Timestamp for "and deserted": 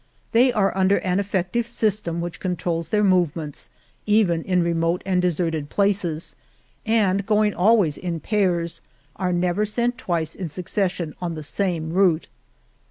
5.05-5.69